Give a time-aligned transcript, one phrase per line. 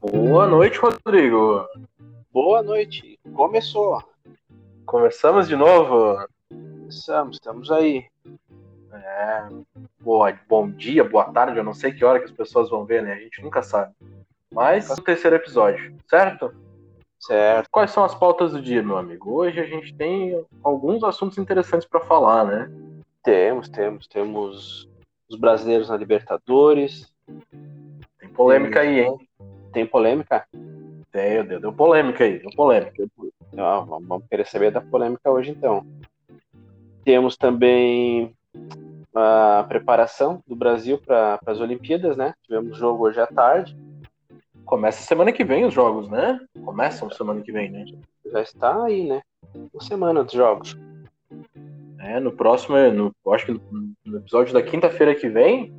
[0.00, 1.64] Boa noite, Rodrigo.
[2.32, 3.18] Boa noite.
[3.32, 4.02] Começou.
[4.84, 6.26] Começamos de novo?
[6.48, 8.06] Começamos, estamos aí.
[8.92, 9.48] É,
[10.00, 13.02] boa, bom dia, boa tarde, eu não sei que hora que as pessoas vão ver,
[13.02, 13.12] né?
[13.12, 13.92] A gente nunca sabe.
[14.52, 16.52] Mas o terceiro episódio, certo?
[17.18, 17.68] Certo.
[17.70, 19.32] Quais são as pautas do dia, meu amigo?
[19.32, 22.70] Hoje a gente tem alguns assuntos interessantes para falar, né?
[23.22, 24.88] Temos, temos, temos
[25.28, 27.12] os brasileiros na Libertadores.
[28.34, 29.16] Polêmica aí, hein?
[29.72, 30.46] Tem polêmica?
[31.12, 33.06] Tem, deu, deu polêmica aí, deu polêmica.
[33.52, 35.86] Vamos querer saber da polêmica hoje, então.
[37.04, 38.34] Temos também
[39.14, 42.34] a preparação do Brasil para as Olimpíadas, né?
[42.42, 43.76] Tivemos jogo hoje à tarde.
[44.64, 46.40] Começa semana que vem os jogos, né?
[46.64, 47.84] Começam semana que vem, né?
[48.32, 49.22] Já está aí, né?
[49.54, 50.76] Uma semana dos jogos.
[52.00, 53.60] É, no próximo, no, acho que no,
[54.04, 55.72] no episódio da quinta-feira que vem,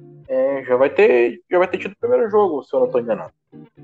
[0.66, 3.32] já vai ter já vai ter tido o primeiro jogo, se eu não estou enganado.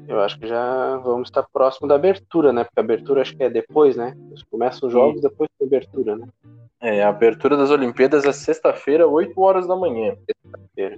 [0.07, 2.63] Eu acho que já vamos estar próximo da abertura, né?
[2.63, 4.15] Porque a abertura acho que é depois, né?
[4.49, 6.27] Começam os jogos, depois da abertura, né?
[6.79, 10.15] É, a abertura das Olimpíadas é sexta-feira, 8 horas da manhã.
[10.25, 10.97] Sexta-feira.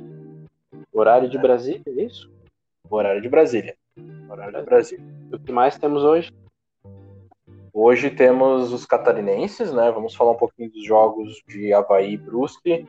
[0.92, 2.32] Horário de Brasília, é isso?
[2.90, 3.76] Horário de Brasília.
[4.30, 5.06] Horário de Brasília.
[5.32, 6.32] O que mais temos hoje?
[7.74, 9.92] Hoje temos os catarinenses, né?
[9.92, 12.88] Vamos falar um pouquinho dos jogos de Havaí e Brusque.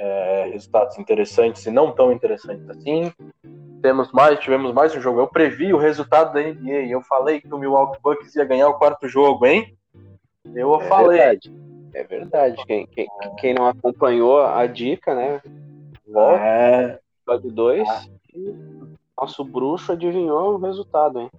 [0.00, 3.12] É, resultados interessantes e não tão interessantes assim.
[3.82, 5.18] Temos mais, tivemos mais um jogo.
[5.18, 6.86] Eu previ o resultado da NBA.
[6.88, 9.76] Eu falei que o Milwaukee Bucks ia ganhar o quarto jogo, hein?
[10.54, 11.18] Eu é falei.
[11.18, 11.52] Verdade.
[11.94, 12.64] É verdade.
[12.66, 15.40] Quem, quem, quem não acompanhou a dica, né?
[16.06, 16.44] Volta.
[16.44, 17.88] É, Episódio 2.
[19.20, 21.30] Nosso bruxo adivinhou o resultado, hein?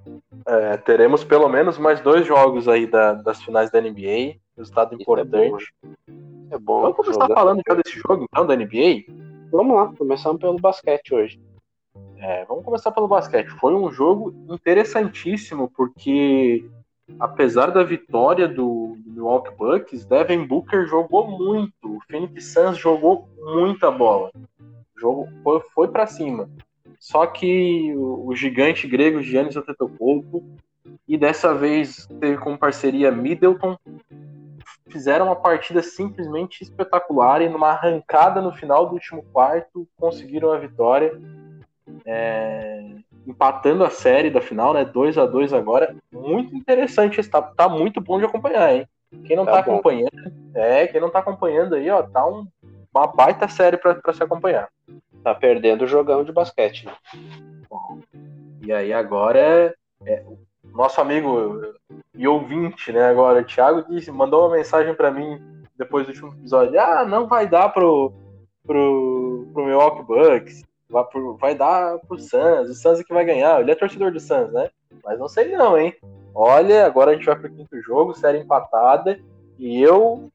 [0.46, 4.36] é, teremos pelo menos mais dois jogos aí da- das finais da NBA.
[4.58, 5.74] Resultado Isso é importante.
[6.08, 6.09] É
[6.58, 6.82] bom.
[6.82, 7.36] Vamos começar jogar.
[7.36, 9.06] falando já desse jogo, então, da NBA?
[9.52, 11.42] Vamos lá, começamos pelo basquete hoje.
[12.18, 13.50] É, vamos começar pelo basquete.
[13.60, 16.66] Foi um jogo interessantíssimo, porque
[17.20, 21.74] apesar da vitória do, do Milwaukee Bucks, Devin Booker jogou muito.
[21.84, 24.32] O Phoenix Suns jogou muita bola.
[24.96, 26.50] O jogo foi, foi para cima.
[27.00, 30.44] Só que o, o gigante grego Giannis Antetokounmpo
[31.08, 33.78] e dessa vez teve como parceria Middleton
[34.90, 40.58] fizeram uma partida simplesmente espetacular e numa arrancada no final do último quarto conseguiram a
[40.58, 41.14] vitória
[42.06, 42.86] é,
[43.26, 44.86] empatando a série da final, né?
[44.86, 45.96] 2 a 2 agora.
[46.12, 48.88] Muito interessante, está tá muito bom de acompanhar, hein?
[49.26, 50.12] Quem não tá, Tá acompanhando,
[50.54, 52.48] é, quem não tá acompanhando aí, ó, tá um-
[52.94, 54.70] uma baita série pra se acompanhar.
[55.24, 56.86] Tá perdendo o jogão de basquete.
[56.86, 56.94] né?
[58.62, 59.74] E aí agora é,
[60.06, 60.24] é,
[60.74, 61.74] nosso amigo
[62.20, 63.08] e ouvinte, né?
[63.08, 65.42] Agora, o Thiago disse, mandou uma mensagem pra mim
[65.78, 66.78] depois do último episódio.
[66.78, 68.12] Ah, não vai dar pro,
[68.68, 70.64] pro, pro Milwaukee Bucks.
[70.90, 72.70] Vai, pro, vai dar pro Suns.
[72.70, 73.62] O Suns é que vai ganhar.
[73.62, 74.70] Ele é torcedor do Suns, né?
[75.02, 75.96] Mas não sei não, hein?
[76.36, 79.18] Olha, agora a gente vai pro quinto jogo, série empatada.
[79.58, 80.30] E eu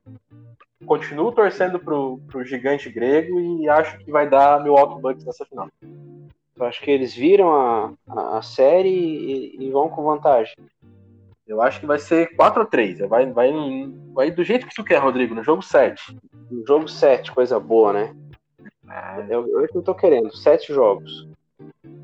[0.86, 5.68] continuo torcendo pro, pro gigante grego e acho que vai dar Milwaukee Bucks nessa final.
[6.56, 10.54] Eu acho que eles viram a, a, a série e, e vão com vantagem.
[11.46, 13.50] Eu acho que vai ser 4 a 3 Vai, vai,
[14.14, 16.16] vai do jeito que tu quer, Rodrigo, no jogo 7.
[16.50, 18.14] No jogo 7, coisa boa, né?
[19.28, 21.28] Eu, eu, eu tô querendo, sete jogos.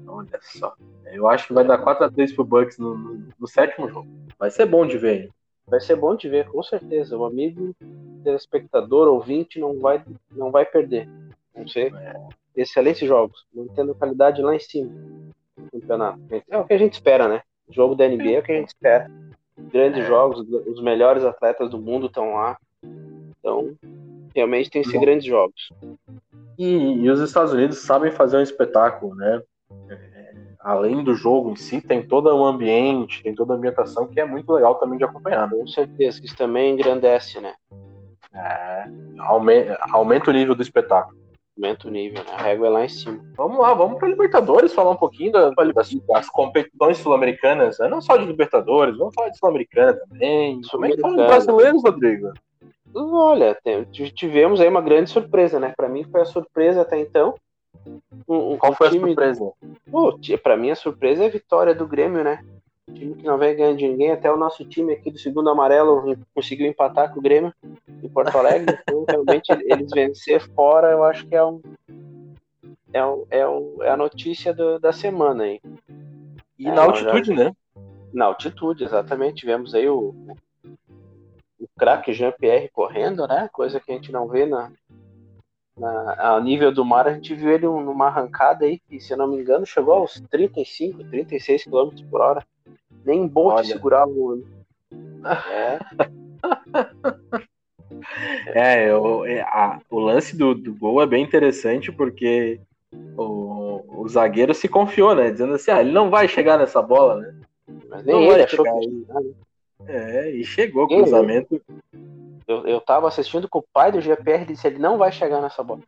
[0.06, 0.74] Olha só.
[1.12, 4.08] Eu acho que vai dar 4 a 3 pro Bucks no, no- no sétimo jogo.
[4.38, 5.22] Vai ser bom de ver.
[5.24, 5.30] hein?
[5.66, 7.16] Vai ser bom de ver, com certeza.
[7.16, 7.74] O amigo
[8.24, 10.02] telespectador, ouvinte, não vai,
[10.32, 11.08] não vai perder.
[11.54, 11.92] Vão ser
[12.56, 14.90] excelentes jogos, mantendo qualidade lá em cima
[15.56, 16.20] do campeonato.
[16.48, 17.42] É o que a gente espera, né?
[17.68, 19.10] O jogo da NBA é o que a gente espera.
[19.72, 20.06] Grandes É.
[20.06, 22.56] jogos, os melhores atletas do mundo estão lá.
[23.38, 23.74] Então,
[24.34, 25.00] realmente tem Bom.
[25.00, 25.70] grandes jogos.
[26.58, 26.66] E,
[27.02, 29.42] e os Estados Unidos sabem fazer um espetáculo, né?
[29.88, 34.20] É, além do jogo em si, tem todo o ambiente, tem toda a ambientação que
[34.20, 35.48] é muito legal também de acompanhar.
[35.50, 35.56] né?
[35.56, 37.54] Com certeza que isso também engrandece, né?
[38.34, 38.84] É,
[39.18, 41.18] aume- aumenta o nível do espetáculo.
[41.60, 42.30] Aumenta o nível, né?
[42.32, 43.22] A régua é lá em cima.
[43.36, 47.86] Vamos lá, vamos para Libertadores falar um pouquinho da- das, das competições sul-americanas, né?
[47.86, 50.62] não só de Libertadores, vamos falar de Sul-Americana também.
[50.70, 52.32] Como é que brasileiros, Rodrigo?
[52.94, 53.56] Olha,
[54.14, 55.74] tivemos aí uma grande surpresa, né?
[55.76, 57.34] Para mim foi a surpresa até então.
[58.26, 59.52] Um, um- Qual um foi a surpresa?
[59.90, 62.42] Pô, pra mim a surpresa é a vitória do Grêmio, né?
[62.94, 66.16] Time que não vem ganhando de ninguém, até o nosso time aqui do segundo amarelo
[66.34, 67.52] conseguiu empatar com o Grêmio
[68.02, 68.78] em Porto Alegre.
[68.82, 71.60] Então, realmente, eles vencer fora, eu acho que é um.
[72.92, 75.60] É, um, é, um, é a notícia do- da semana aí.
[76.58, 77.52] E É, na altitude, né?
[78.12, 79.40] Na altitude, exatamente.
[79.40, 80.14] Tivemos aí o,
[81.58, 83.48] o craque Jean-Pierre correndo, né?
[83.52, 84.72] Coisa que a gente não vê na,
[85.78, 89.16] na, a nível do mar, a gente viu ele numa arrancada aí, que, se eu
[89.16, 92.44] não me engano, chegou aos 35, 36 km por hora.
[93.04, 94.44] Nem Bolt segurava o homem.
[95.50, 95.78] É.
[98.54, 102.60] é, eu, é, a, o lance do, do gol é bem interessante porque
[103.16, 105.30] o, o zagueiro se confiou, né?
[105.30, 107.34] Dizendo assim, ah, ele não vai chegar nessa bola, né?
[107.88, 109.06] Mas nem não ele achou que...
[109.86, 111.60] É, e chegou o cruzamento.
[112.46, 115.40] Eu, eu tava assistindo com o pai do GPR e disse ele não vai chegar
[115.40, 115.80] nessa bola.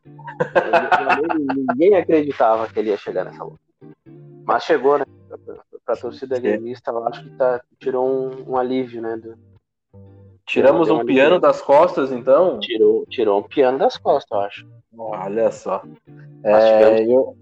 [1.57, 3.59] Ninguém acreditava que ele ia chegar nessa bola.
[4.45, 5.05] Mas chegou, né?
[5.85, 9.17] Pra, a torcida gremista, eu acho que tá, tirou um, um alívio, né?
[9.17, 9.37] Do,
[10.45, 12.59] Tiramos um piano das costas, então?
[12.59, 14.69] Tirou, tirou um piano das costas, eu acho.
[14.99, 15.83] Olha só.
[16.43, 17.37] Mas, é, eu...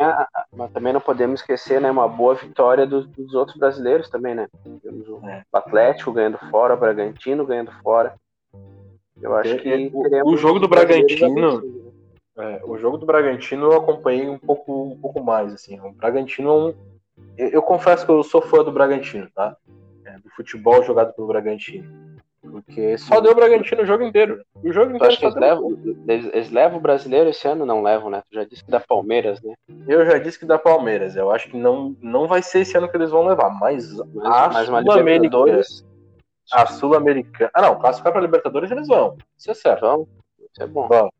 [0.52, 1.90] mas, também não podemos esquecer, né?
[1.90, 4.48] Uma boa vitória dos, dos outros brasileiros também, né?
[4.82, 5.42] Temos o é.
[5.52, 8.14] Atlético ganhando fora, o Bragantino ganhando fora.
[9.20, 11.90] Eu acho que o, o jogo do Bragantino,
[12.36, 15.80] é, o jogo do Bragantino eu acompanhei um pouco, um pouco mais assim.
[15.80, 16.74] O Bragantino é um,
[17.36, 19.56] eu, eu, confesso que eu sou fã do Bragantino, tá?
[20.04, 22.10] É, do futebol jogado pelo Bragantino.
[22.42, 24.42] Porque só deu o Bragantino o jogo inteiro.
[24.62, 25.78] O jogo inteiro acho que eles levam,
[26.08, 27.66] eles, eles, levam o brasileiro esse ano?
[27.66, 28.22] Não levam, né?
[28.30, 29.54] Tu já disse que dá Palmeiras, né?
[29.86, 31.16] Eu já disse que dá Palmeiras.
[31.16, 33.50] Eu acho que não, não vai ser esse ano que eles vão levar.
[33.50, 35.60] Mas, mas a Sul-Americana.
[36.52, 37.50] A Sul-Americana.
[37.52, 39.18] Ah, não, classificar para Libertadores eles vão.
[39.38, 39.82] Isso é certo.
[39.82, 40.08] Vão.
[40.38, 40.88] Isso é bom.
[40.88, 41.10] bom.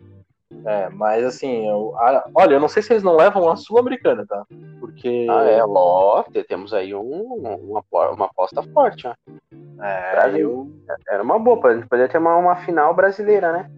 [0.65, 4.27] É, mas assim, eu, a, olha, eu não sei se eles não levam a Sul-Americana,
[4.27, 4.45] tá?
[4.81, 5.27] Porque.
[5.31, 9.15] Ah, é, ó, temos aí um, uma, uma aposta forte, ó.
[9.83, 10.71] É, eu...
[11.09, 13.71] Era uma boa, a gente poderia ter uma, uma final brasileira, né?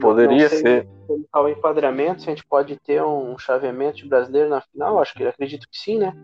[0.00, 0.86] Poderia ser.
[1.06, 5.00] Como tá o enquadramento, se a gente pode ter um chaveamento de brasileiro na final,
[5.00, 6.14] acho que acredito que sim, né?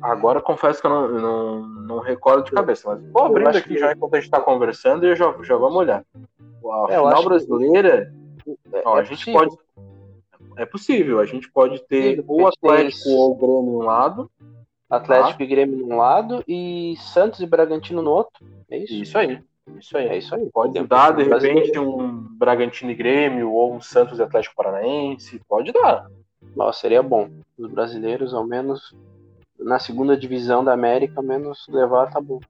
[0.00, 3.78] Agora confesso que eu não, não, não recordo de cabeça, mas vou abrindo aqui que...
[3.78, 6.04] já enquanto a gente tá conversando e já, já vamos olhar.
[6.64, 8.25] A é, final brasileira, que...
[8.78, 9.40] é, ó, é a gente possível.
[9.40, 9.66] pode.
[10.58, 14.30] É possível, a gente pode ter ou o Atlético ou o Grêmio um lado.
[14.88, 15.44] Atlético ah.
[15.44, 18.46] e Grêmio num lado e Santos e Bragantino no outro.
[18.70, 18.94] É isso?
[18.94, 19.40] Isso aí.
[19.78, 20.08] Isso aí.
[20.08, 20.48] É isso aí.
[20.50, 25.40] Pode dar, de repente, um Bragantino e Grêmio ou um Santos e Atlético Paranaense.
[25.48, 26.08] Pode dar.
[26.54, 27.28] Nossa, seria bom.
[27.58, 28.94] Os brasileiros, ao menos,
[29.58, 32.40] na segunda divisão da América, menos levar, tá bom.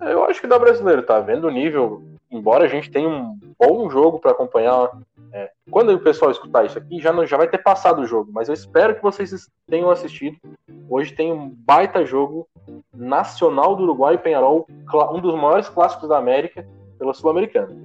[0.00, 2.02] É, eu acho que dá brasileiro, tá vendo o nível.
[2.30, 4.90] Embora a gente tenha um bom jogo para acompanhar.
[5.32, 8.30] É, quando o pessoal escutar isso aqui, já, não, já vai ter passado o jogo.
[8.32, 10.36] Mas eu espero que vocês tenham assistido.
[10.88, 12.48] Hoje tem um baita jogo
[12.94, 14.66] nacional do Uruguai e Penharol,
[15.12, 16.66] um dos maiores clássicos da América,
[16.98, 17.76] pela Sul-Americana.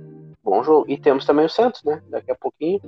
[0.44, 0.86] Bom jogo.
[0.88, 2.03] E temos também o Santos, né?
[2.07, 2.80] Daqui a pouquinho.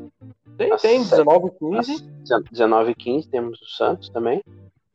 [0.57, 2.07] Tem, tem, 19 15.
[2.51, 4.43] 19 15 temos o Santos também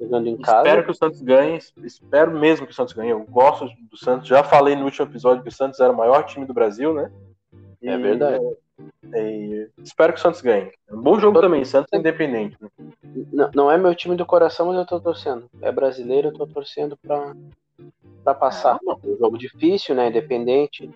[0.02, 0.58] jogando em casa.
[0.58, 3.10] Espero que o Santos ganhe, espero mesmo que o Santos ganhe.
[3.10, 6.24] Eu gosto do Santos, já falei no último episódio que o Santos era o maior
[6.24, 7.10] time do Brasil, né?
[7.80, 8.44] E, é verdade.
[9.14, 10.70] E, espero que o Santos ganhe.
[10.88, 11.40] É um bom jogo tô...
[11.40, 12.56] também, Santos é independente.
[12.60, 12.68] Né?
[13.32, 15.48] Não, não é meu time do coração, mas eu tô torcendo.
[15.60, 17.34] É brasileiro, eu tô torcendo pra,
[18.24, 18.78] pra passar.
[18.86, 20.08] É um jogo difícil, né?
[20.08, 20.90] Independente.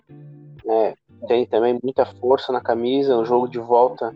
[0.65, 0.93] Né?
[1.27, 4.13] Tem também muita força na camisa, um jogo de volta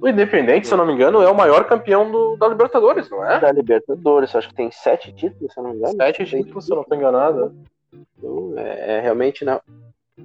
[0.00, 3.24] o Independente, se eu não me engano, é o maior campeão do, da Libertadores, não
[3.24, 3.40] é?
[3.40, 5.96] Da Libertadores, acho que tem sete títulos, se eu não me engano.
[5.96, 7.54] Sete títulos, se eu não estou enganado.
[7.92, 9.60] Então, é, é, realmente não.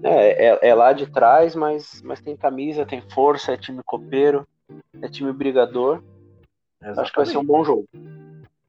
[0.03, 4.47] É, é, é, lá de trás, mas, mas tem camisa, tem força, é time copeiro,
[5.01, 6.01] é time brigador.
[6.81, 6.99] Exatamente.
[7.01, 7.85] Acho que vai ser um bom jogo.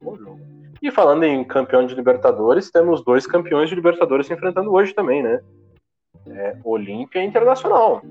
[0.01, 0.39] Bom jogo.
[0.81, 5.21] E falando em campeão de Libertadores, temos dois campeões de Libertadores se enfrentando hoje também,
[5.21, 5.39] né?
[6.27, 8.01] É, Olímpia e Internacional.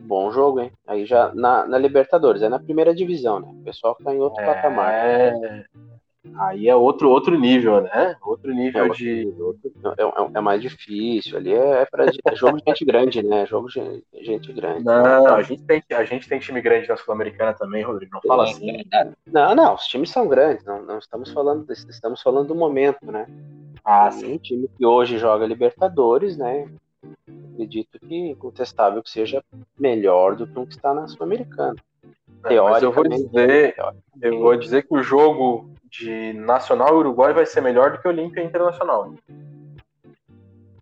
[0.00, 0.72] Bom jogo, hein?
[0.86, 3.48] Aí já na, na Libertadores, é na primeira divisão, né?
[3.48, 4.46] O pessoal tá em outro é...
[4.46, 4.92] patamar.
[6.36, 8.16] Aí é outro, outro nível, né?
[8.22, 9.32] Outro nível é, de.
[9.96, 11.36] É, é, é, mais difícil.
[11.36, 13.46] Ali é, pra, é jogo de gente grande, né?
[13.46, 14.84] Jogo de gente grande.
[14.84, 18.12] Não, a gente tem, a gente tem time grande na Sul-Americana também, Rodrigo.
[18.14, 18.82] Não fala assim.
[18.92, 20.64] É, não, não, os times são grandes.
[20.64, 23.26] Não, não estamos falando, estamos falando do momento, né?
[23.84, 24.34] Ah, sim.
[24.34, 26.68] Um time que hoje joga Libertadores, né?
[27.58, 29.42] Acredito que incontestável que seja
[29.78, 31.74] melhor do que um que está na Sul-Americana.
[32.44, 33.74] É, mas eu vou dizer,
[34.22, 38.10] eu vou dizer que o jogo de Nacional Uruguai vai ser melhor do que o
[38.10, 39.12] Olímpia Internacional.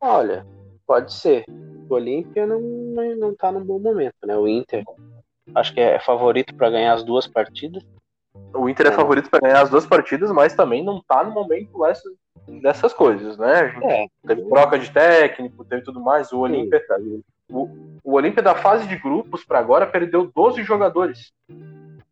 [0.00, 0.46] Olha,
[0.86, 1.44] pode ser.
[1.88, 4.36] O Olímpia não, não tá num bom momento, né?
[4.36, 4.84] O Inter
[5.54, 7.82] acho que é favorito para ganhar as duas partidas.
[8.54, 11.30] O Inter é, é favorito para ganhar as duas partidas, mas também não tá no
[11.30, 11.84] momento
[12.46, 13.74] dessas coisas, né?
[13.82, 14.06] É.
[14.26, 16.32] teve troca de técnico, teve tudo mais.
[16.32, 16.82] O Olímpia,
[17.50, 17.68] o,
[18.02, 21.32] o Olímpia da fase de grupos para agora perdeu 12 jogadores.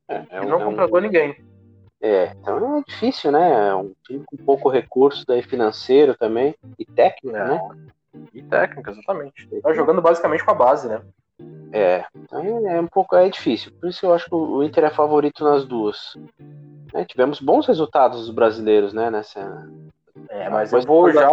[0.08, 1.02] É, é e não é contratou um...
[1.02, 1.36] ninguém.
[2.00, 3.68] É, então é difícil, né?
[3.68, 7.48] É um time com pouco recurso daí financeiro também e técnico, é.
[7.48, 7.60] né?
[8.32, 9.48] E técnica, exatamente.
[9.62, 11.00] Tá jogando basicamente com a base, né?
[11.72, 13.72] É, é um pouco é difícil.
[13.80, 16.16] Por isso eu acho que o Inter é favorito nas duas.
[16.92, 19.10] É, tivemos bons resultados dos brasileiros, né?
[19.10, 19.68] Nessa.
[20.34, 21.30] É, mas eu vou já.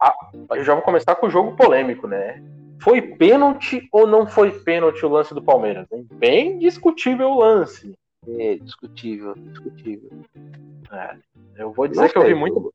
[0.00, 0.14] Ah,
[0.50, 2.42] eu já vou começar com o jogo polêmico, né?
[2.78, 5.86] Foi pênalti ou não foi pênalti o lance do Palmeiras?
[6.12, 7.94] Bem discutível o lance.
[8.28, 10.10] É, discutível, discutível.
[10.92, 11.16] É,
[11.56, 12.72] eu vou dizer que eu vi muito.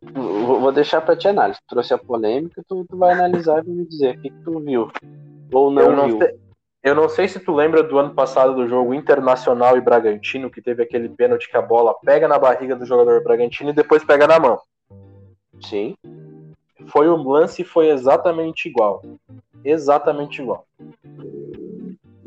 [0.00, 1.58] Vou deixar para te análise.
[1.66, 4.60] Tu trouxe a polêmica, tu, tu vai analisar e me dizer o que, que tu
[4.60, 4.92] viu.
[5.52, 6.18] Ou não, eu não viu.
[6.18, 6.38] Sei,
[6.84, 10.62] eu não sei se tu lembra do ano passado do jogo Internacional e Bragantino, que
[10.62, 14.28] teve aquele pênalti que a bola pega na barriga do jogador Bragantino e depois pega
[14.28, 14.60] na mão.
[15.60, 15.96] Sim.
[16.88, 19.02] Foi o lance foi exatamente igual.
[19.64, 20.66] Exatamente igual.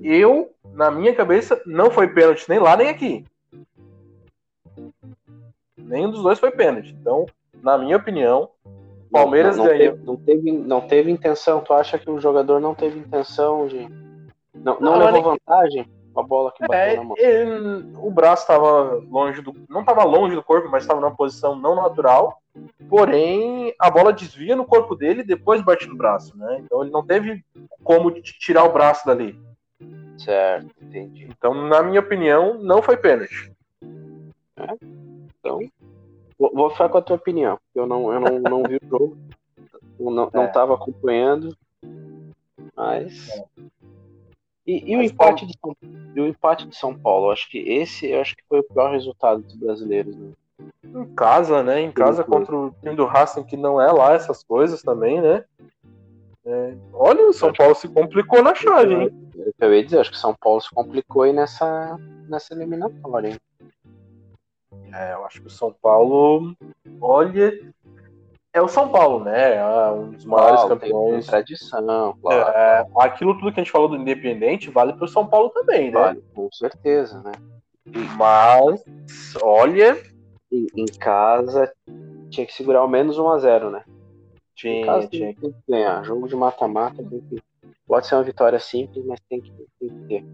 [0.01, 3.25] Eu, na minha cabeça, não foi pênalti nem lá nem aqui.
[5.77, 6.95] Nenhum dos dois foi pênalti.
[6.99, 7.25] Então,
[7.61, 8.49] na minha opinião,
[9.11, 9.93] Palmeiras não, não, ganhou.
[9.93, 11.61] Teve, não, teve, não teve intenção.
[11.61, 13.87] Tu acha que o jogador não teve intenção de.
[14.53, 15.87] Não, não, levou vantagem?
[16.17, 17.15] A bola que bateu é, na mão.
[17.17, 19.55] Ele, o braço estava longe do.
[19.69, 22.41] Não estava longe do corpo, mas estava numa posição não natural.
[22.89, 26.59] Porém, a bola desvia no corpo dele e depois bate no braço, né?
[26.59, 27.45] Então ele não teve
[27.83, 29.39] como tirar o braço dali.
[30.17, 31.27] Certo, entendi.
[31.29, 33.51] Então, na minha opinião, não foi pênalti.
[34.57, 34.75] É?
[35.39, 35.59] Então,
[36.39, 37.59] vou, vou ficar com a tua opinião.
[37.75, 39.17] Eu não, eu não, não vi o jogo.
[39.99, 40.75] Não, não estava é.
[40.75, 41.55] acompanhando.
[42.75, 43.29] Mas.
[43.29, 43.45] É.
[44.67, 45.73] E, e o, empate de São,
[46.13, 48.91] e o empate de São Paulo, acho que esse eu acho que foi o pior
[48.91, 50.33] resultado dos brasileiros, né?
[50.83, 51.79] Em casa, né?
[51.79, 55.45] Em casa contra o time do Racing, que não é lá essas coisas também, né?
[56.45, 59.29] É, olha, o São Paulo se complicou na chave, hein?
[59.35, 61.97] Eu, eu ia dizer, acho que São Paulo se complicou aí nessa,
[62.27, 63.37] nessa eliminatória, hein?
[64.93, 66.55] É, eu acho que o São Paulo,
[66.99, 67.53] olha,
[68.57, 69.55] é o São Paulo, né?
[69.55, 71.25] É um dos maiores campeões.
[71.25, 72.49] Tem tradição, claro.
[72.49, 75.91] É, aquilo tudo que a gente falou do Independente vale para o São Paulo também,
[75.91, 75.99] né?
[75.99, 77.31] Vale, com certeza, né?
[78.17, 78.83] Mas,
[79.41, 79.97] olha.
[80.51, 81.71] Em, em casa,
[82.29, 83.83] tinha que segurar ao menos 1x0, né?
[84.55, 85.35] Tinha, casa, tinha.
[85.35, 86.03] Tem que ganhar.
[86.03, 87.41] Jogo de mata-mata que...
[87.85, 90.25] Pode ser uma vitória simples, mas tem que, tem que ter.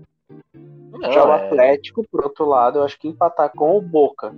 [0.92, 1.46] Não, Já o é.
[1.46, 4.34] Atlético, por outro lado, eu acho que empatar com o Boca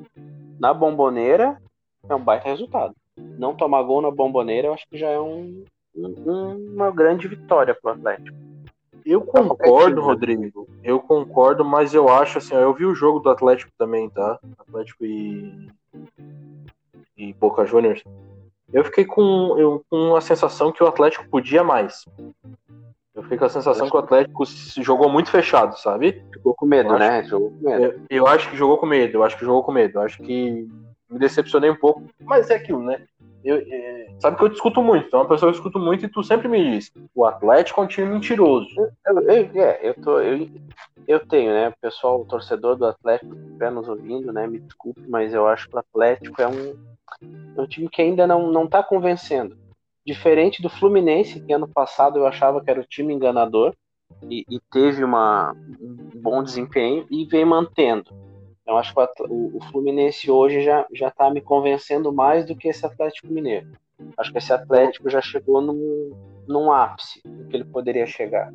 [0.60, 1.62] na bomboneira
[2.10, 5.64] é um baita resultado não tomar gol na bomboneira, eu acho que já é um,
[5.96, 8.38] um, uma grande vitória pro Atlético.
[9.06, 10.68] Eu concordo, Rodrigo.
[10.84, 14.40] Eu concordo, mas eu acho assim, eu vi o jogo do Atlético também, tá?
[14.58, 15.70] Atlético e
[17.18, 18.04] e Boca Juniors.
[18.74, 22.06] Eu fiquei com, eu, com a sensação que o Atlético podia mais.
[23.14, 24.44] Eu fiquei com a sensação que o Atlético
[24.82, 26.22] jogou muito fechado, sabe?
[26.34, 27.24] Jogou com medo, né?
[27.24, 27.84] Jogou com medo.
[27.84, 30.00] Eu, eu, acho que jogou com medo, eu acho que jogou com medo.
[30.00, 30.68] Eu acho que
[31.16, 33.02] me decepcionei um pouco, mas é aquilo, né?
[33.42, 36.04] Eu, é, sabe que eu discuto muito, então é uma pessoa que eu escuto muito
[36.04, 38.68] e tu sempre me diz: o Atlético é um time mentiroso.
[39.06, 40.50] Eu, eu, é, eu, tô, eu,
[41.08, 41.70] eu tenho, né?
[41.70, 44.46] O pessoal, o torcedor do Atlético que estiver nos ouvindo, né?
[44.46, 46.76] Me desculpe, mas eu acho que o Atlético é um,
[47.56, 49.56] é um time que ainda não, não tá convencendo.
[50.06, 53.74] Diferente do Fluminense, que ano passado eu achava que era o time enganador
[54.30, 58.25] e, e teve uma, um bom desempenho e vem mantendo.
[58.66, 62.68] Eu acho que o, o Fluminense hoje já já está me convencendo mais do que
[62.68, 63.68] esse Atlético Mineiro.
[64.18, 66.12] Acho que esse Atlético já chegou num,
[66.48, 68.52] num ápice que ele poderia chegar.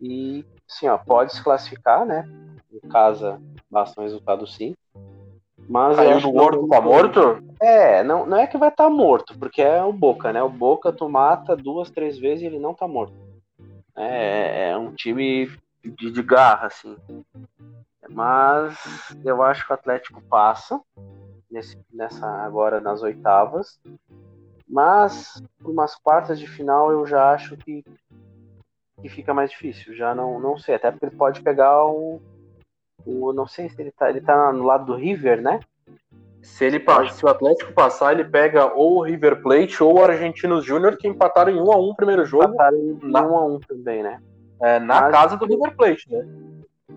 [0.00, 2.28] E, sim, ó, pode se classificar, né?
[2.72, 3.40] Em casa,
[3.70, 4.74] basta um resultado sim.
[5.68, 7.42] Mas Caiu no morto, tá morto?
[7.60, 10.42] É, não, não é que vai estar tá morto, porque é o Boca, né?
[10.42, 13.14] O Boca tu mata duas, três vezes e ele não tá morto.
[13.96, 15.50] É, é um time
[15.84, 16.96] de, de garra, assim.
[18.10, 18.76] Mas
[19.24, 20.80] eu acho que o Atlético passa
[21.50, 23.80] nesse, nessa agora nas oitavas.
[24.68, 27.84] Mas por umas quartas de final eu já acho que,
[29.00, 29.94] que fica mais difícil.
[29.94, 32.20] Já não, não sei, até porque ele pode pegar o,
[33.06, 35.60] o não sei se ele tá, ele tá no lado do River, né?
[36.42, 40.64] Se ele se o Atlético passar, ele pega ou o River Plate ou o Argentinos
[40.64, 42.44] Júnior que empataram em 1 a 1 primeiro jogo.
[42.44, 44.20] Empataram em na, 1 a 1 também, né?
[44.60, 46.26] É, na Mas, casa do River Plate, né?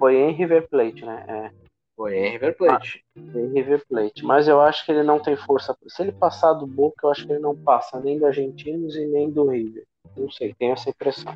[0.02, 1.24] Foi em River Plate, né?
[1.28, 1.52] É.
[1.96, 3.06] Foi em River Plate.
[3.16, 4.26] Ah, em River Plate.
[4.26, 5.78] Mas eu acho que ele não tem força.
[5.88, 9.06] Se ele passar do Boca, eu acho que ele não passa nem do Argentinos e
[9.06, 9.84] nem do River.
[10.18, 11.36] Não sei, tenho essa impressão.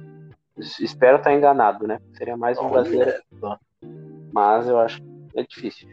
[0.57, 2.01] Espero estar enganado, né?
[2.17, 3.21] Seria mais um brasileiro.
[4.33, 5.87] Mas eu acho que é difícil.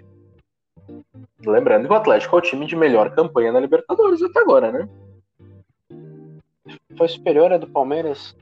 [1.45, 4.88] Lembrando que o Atlético é o time de melhor campanha na Libertadores até agora, né?
[6.97, 8.35] Foi superior a do Palmeiras?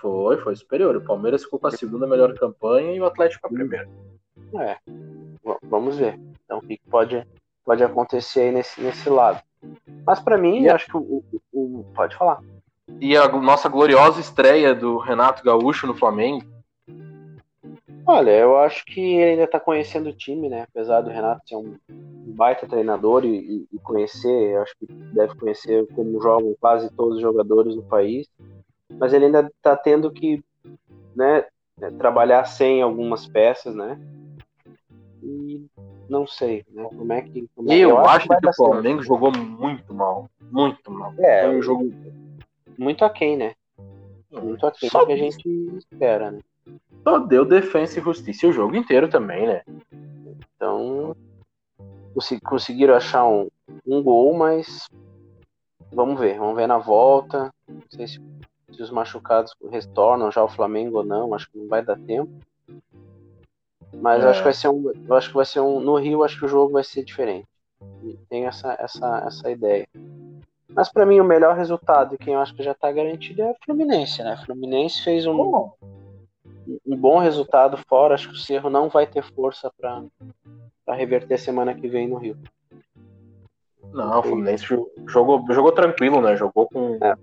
[0.00, 0.96] Foi, foi superior.
[0.96, 3.88] O Palmeiras ficou com a segunda melhor campanha e o Atlético a primeira.
[4.54, 4.76] É,
[5.62, 6.18] vamos ver.
[6.44, 7.26] Então, o que pode,
[7.64, 9.40] pode acontecer aí nesse, nesse lado.
[10.06, 12.40] Mas para mim, e acho que o, o, o, Pode falar.
[13.00, 16.44] E a nossa gloriosa estreia do Renato Gaúcho no Flamengo.
[18.06, 20.62] Olha, eu acho que ele ainda está conhecendo o time, né?
[20.62, 21.76] Apesar do Renato ser um
[22.28, 27.20] baita treinador e, e conhecer, eu acho que deve conhecer como jogam quase todos os
[27.20, 28.26] jogadores do país,
[28.98, 30.42] mas ele ainda está tendo que,
[31.14, 31.44] né,
[31.98, 33.98] trabalhar sem algumas peças, né?
[35.22, 35.66] E
[36.08, 36.84] não sei, né?
[36.84, 37.48] Como é que.
[37.54, 39.08] Como é eu, eu, acho que, que o Flamengo certo.
[39.08, 40.28] jogou muito mal.
[40.50, 41.12] Muito mal.
[41.18, 41.92] É, Foi um jogo.
[42.78, 43.54] Muito aquém, né?
[44.30, 46.40] Muito aquém do que a gente espera, né?
[47.02, 49.62] Só deu defesa e justiça o jogo inteiro também, né?
[50.56, 51.14] Então.
[52.44, 53.48] Conseguiram achar um,
[53.86, 54.88] um gol, mas.
[55.92, 57.52] Vamos ver, vamos ver na volta.
[57.66, 58.20] Não sei se,
[58.78, 62.30] se os machucados retornam já o Flamengo ou não, acho que não vai dar tempo.
[63.92, 64.28] Mas é.
[64.28, 64.92] acho que vai ser um.
[65.08, 65.80] Eu acho que vai ser um.
[65.80, 67.48] No Rio acho que o jogo vai ser diferente.
[68.28, 69.88] Tem essa, essa, essa ideia.
[70.68, 73.56] Mas para mim o melhor resultado, quem eu acho que já está garantido é o
[73.64, 74.38] Fluminense, né?
[74.40, 75.72] O Fluminense fez um,
[76.86, 78.14] um bom resultado fora.
[78.14, 82.36] Acho que o Cerro não vai ter força para reverter semana que vem no Rio.
[83.92, 84.66] Não, o Fluminense
[85.08, 86.36] jogou, jogou tranquilo, né?
[86.36, 87.16] Jogou com, é.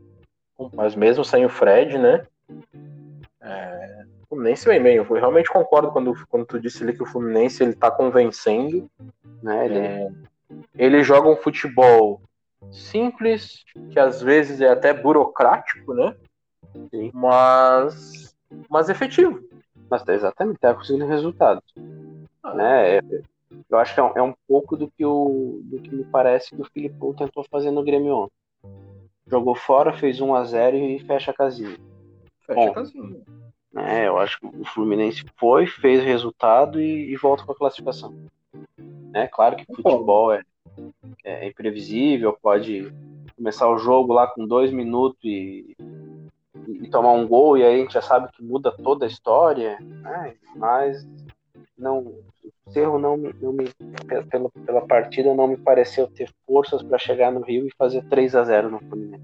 [0.73, 2.25] Mas mesmo sem o Fred, né?
[3.41, 4.95] É, o Fluminense vem bem.
[4.95, 8.89] Eu realmente concordo quando, quando tu disse ali que o Fluminense ele tá convencendo.
[9.43, 9.65] Né?
[9.65, 10.11] Ele, é,
[10.75, 12.21] ele joga um futebol
[12.71, 16.15] simples, que às vezes é até burocrático, né?
[16.89, 17.11] Sim.
[17.13, 18.35] Mas,
[18.69, 19.43] mas efetivo.
[19.89, 21.63] Mas exatamente, tá conseguindo resultados.
[22.41, 22.99] Ah, né?
[23.69, 26.55] Eu acho que é um, é um, pouco do que, o, do que me parece
[26.55, 28.33] que o Filipão tentou fazer no Grêmio ontem.
[29.27, 31.77] Jogou fora, fez 1 a 0 e fecha a casinha.
[32.45, 33.21] Fecha Bom, a casinha.
[33.73, 37.55] Né, eu acho que o Fluminense foi, fez o resultado e, e volta com a
[37.55, 38.13] classificação.
[39.13, 40.43] É claro que futebol é,
[41.23, 42.91] é imprevisível, pode
[43.35, 45.75] começar o jogo lá com dois minutos e,
[46.67, 49.77] e, tomar um gol, e aí a gente já sabe que muda toda a história,
[49.81, 50.35] né?
[50.55, 51.05] mas
[51.77, 52.23] não, o
[52.69, 53.69] Cerro não, não me,
[54.29, 58.35] pela, pela partida não me pareceu ter forças para chegar no Rio e fazer 3
[58.35, 59.23] a 0 no Fluminense.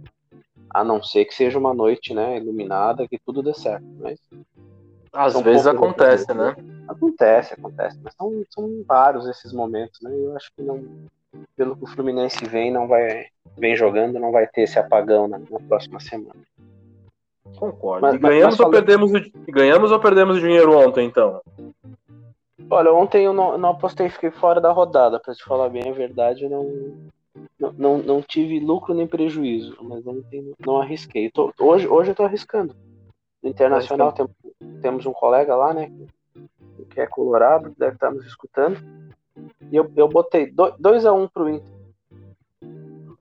[0.69, 3.86] A não ser que seja uma noite né, iluminada, que tudo dê certo.
[3.99, 4.19] Mas
[5.12, 6.56] às vezes acontece, né?
[6.88, 7.99] Acontece, acontece.
[8.01, 10.12] Mas são, são vários esses momentos, né?
[10.13, 10.86] Eu acho que não,
[11.58, 13.25] pelo que o Fluminense vem, não vai
[13.58, 16.39] vem jogando, não vai ter esse apagão na, na próxima semana.
[17.58, 18.01] Concordo.
[18.01, 19.12] Mas, e ganhamos, mas, ou perdemos,
[19.49, 21.41] ganhamos ou perdemos dinheiro ontem, então?
[22.72, 25.92] Olha, ontem eu não, não apostei, fiquei fora da rodada, para te falar bem a
[25.94, 27.12] verdade, eu não,
[27.60, 31.30] não, não, não tive lucro nem prejuízo, mas ontem não arrisquei.
[31.30, 32.74] Tô, hoje, hoje eu tô arriscando.
[33.44, 34.26] No Internacional tem,
[34.82, 35.92] temos um colega lá, né,
[36.90, 38.80] que é colorado, que deve estar nos escutando.
[39.70, 41.74] E eu, eu botei 2x1 um pro Inter.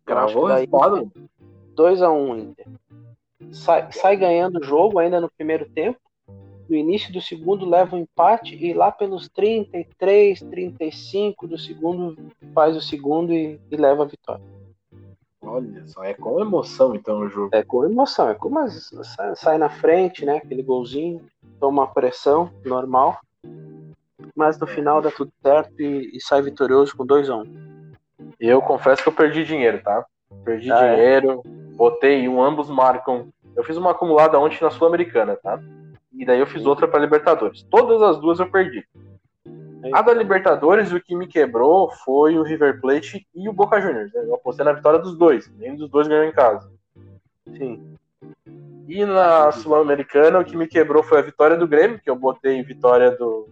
[0.07, 0.45] Gravou
[1.75, 2.67] 2x1 um, Inter.
[3.51, 5.99] Sai, sai ganhando o jogo ainda no primeiro tempo.
[6.70, 12.16] No início do segundo leva um empate e lá pelos 33, 35 do segundo
[12.54, 14.44] faz o segundo e, e leva a vitória.
[15.42, 17.50] Olha só, é com emoção então o jogo.
[17.52, 20.37] É com emoção, é como sai, sai na frente, né?
[20.37, 21.20] Aquele golzinho,
[21.59, 23.18] toma uma pressão normal
[24.35, 27.92] mas no final dá tudo certo e, e sai vitorioso com 2 a 1 um.
[28.38, 30.04] Eu confesso que eu perdi dinheiro, tá?
[30.44, 30.94] Perdi ah, é?
[30.94, 31.76] dinheiro, é?
[31.76, 33.28] botei um, ambos marcam.
[33.56, 35.61] Eu fiz uma acumulada ontem na Sul-Americana, tá?
[36.20, 37.62] E daí eu fiz outra para Libertadores.
[37.70, 38.87] Todas as duas eu perdi.
[39.90, 44.12] A da Libertadores, o que me quebrou foi o River Plate e o Boca Juniors.
[44.12, 44.24] Né?
[44.26, 45.50] Eu apostei na vitória dos dois.
[45.56, 46.70] Nenhum dos dois ganhou em casa.
[47.56, 47.96] Sim.
[48.87, 52.62] E na Sul-Americana, o que me quebrou foi a vitória do Grêmio, que eu botei
[52.62, 53.48] vitória do,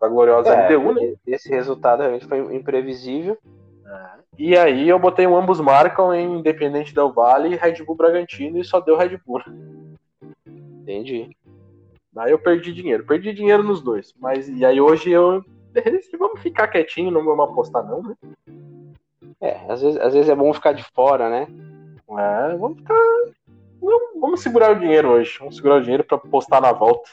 [0.00, 1.14] da gloriosa é, LDU, né?
[1.24, 3.38] Esse resultado realmente foi imprevisível.
[3.86, 4.08] É.
[4.36, 8.58] E aí eu botei um ambos marcam em Independente Del Vale e Red Bull Bragantino
[8.58, 9.40] e só deu Red Bull.
[10.88, 11.36] Entendi.
[12.12, 13.04] Daí eu perdi dinheiro.
[13.04, 14.14] Perdi dinheiro nos dois.
[14.18, 15.44] Mas e aí hoje eu
[16.18, 18.16] vamos ficar quietinho, não vamos apostar não, né?
[19.40, 21.46] É, às vezes, às vezes é bom ficar de fora, né?
[22.10, 22.98] É, vamos ficar.
[23.80, 25.38] Vamos, vamos segurar o dinheiro hoje.
[25.38, 27.08] Vamos segurar o dinheiro para postar na volta.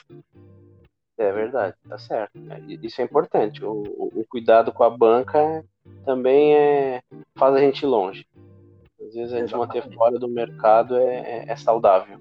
[1.17, 2.31] É verdade, tá certo.
[2.49, 3.63] É, isso é importante.
[3.63, 5.63] O, o, cuidado com a banca
[6.03, 7.01] também é,
[7.35, 8.25] faz a gente longe.
[8.99, 9.85] Às vezes a gente Exatamente.
[9.85, 12.19] manter fora do mercado é, é, é saudável.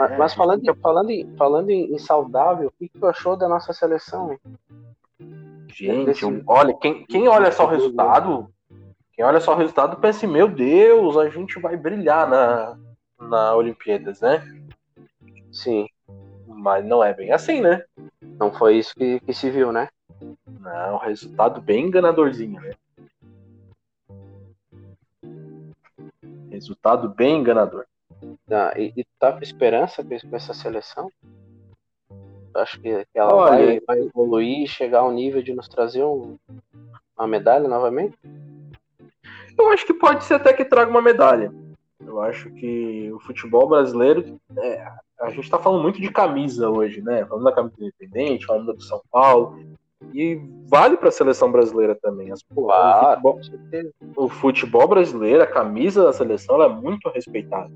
[0.00, 3.72] É, mas, falando, em, falando, em, falando em, saudável, o que, tu achou da nossa
[3.72, 4.32] seleção?
[4.32, 4.38] Hein?
[5.68, 8.48] Gente, olha, quem, quem olha só o resultado,
[9.12, 12.76] quem olha só o resultado pensa, assim, meu Deus, a gente vai brilhar na,
[13.20, 14.42] na Olimpíadas, né?
[15.52, 15.86] Sim.
[16.46, 17.84] Mas não é bem assim, né?
[18.22, 19.88] Não foi isso que, que se viu, né?
[20.46, 22.72] Não, resultado bem enganadorzinho, né?
[26.50, 27.86] Resultado bem enganador.
[28.50, 31.10] Ah, e, e tá com esperança com essa seleção?
[32.54, 36.36] Acho que ela Olha, vai, vai evoluir, chegar ao nível de nos trazer um,
[37.16, 38.16] uma medalha novamente?
[39.56, 41.52] Eu acho que pode ser até que traga uma medalha.
[42.00, 44.40] Eu acho que o futebol brasileiro.
[44.56, 44.88] é,
[45.20, 47.24] a gente está falando muito de camisa hoje, né?
[47.26, 49.58] Falando da camisa independente, falando do São Paulo.
[50.18, 50.34] E
[50.66, 52.32] vale para a seleção brasileira também.
[52.32, 53.40] As, pô, o, futebol,
[54.16, 57.70] o futebol brasileiro, a camisa da seleção, ela é muito respeitada.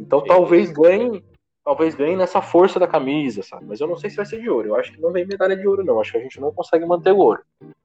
[0.00, 0.26] Então Sim.
[0.26, 1.22] talvez ganhe,
[1.62, 3.66] talvez ganhe nessa força da camisa, sabe?
[3.66, 4.68] Mas eu não sei se vai ser de ouro.
[4.68, 6.00] Eu acho que não vem medalha de ouro, não.
[6.00, 7.42] Acho que a gente não consegue manter o ouro.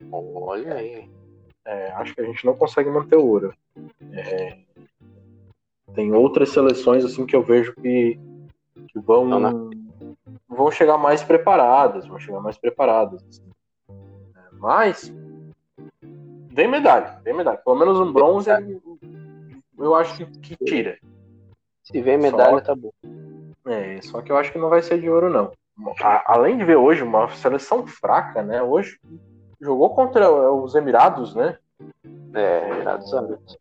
[0.10, 1.10] Olha aí.
[1.66, 3.54] É, acho que a gente não consegue manter o ouro.
[4.14, 4.58] É,
[5.94, 8.18] tem outras seleções assim que eu vejo que,
[8.88, 9.52] que vão Não, né?
[10.48, 13.22] vão chegar mais preparadas, vão chegar mais preparadas.
[13.30, 13.51] assim.
[14.62, 15.14] É, mas
[16.50, 17.58] vem medalha, vem medalha.
[17.58, 18.50] Pelo menos um bronze
[19.78, 20.98] eu acho que, tira.
[21.84, 22.92] Se vem medalha, Só- tá bom.
[23.66, 25.52] É, só que eu acho que não vai ser de ouro não.
[26.26, 28.62] Além de ver hoje uma seleção fraca, né?
[28.62, 29.00] Hoje
[29.60, 31.58] jogou contra os Emirados, né?
[32.34, 33.58] É, Emirados Árabes.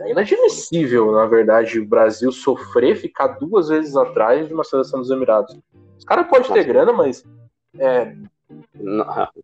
[0.00, 5.10] É inadmissível, na verdade, o Brasil sofrer ficar duas vezes atrás de uma seleção dos
[5.10, 5.56] Emirados.
[5.96, 7.24] Os caras podem ter grana, mas.
[7.78, 8.16] É,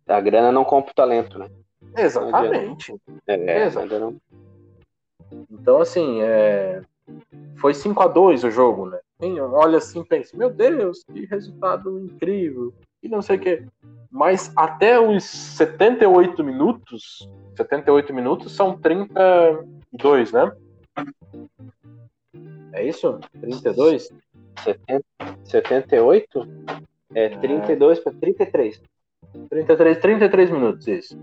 [0.07, 1.49] A grana não compra o talento, né?
[1.95, 2.95] exatamente.
[3.27, 3.83] É, Exato.
[3.83, 4.15] ainda não.
[5.51, 6.81] Então, assim, é,
[7.57, 8.99] foi 5 a 2 o jogo, né?
[9.19, 12.73] Quem olha assim e pensa, meu Deus, que resultado incrível.
[13.01, 13.65] E não sei o quê.
[14.11, 20.51] Mas até os 78 minutos, 78 minutos são 32, né?
[22.73, 23.19] É isso?
[23.39, 24.09] 32?
[24.63, 25.05] 70,
[25.43, 26.47] 78?
[27.13, 28.81] É 32 para 33.
[29.49, 31.19] 33, 33 minutos, isso.